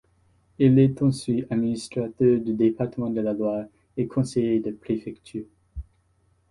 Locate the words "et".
3.97-4.07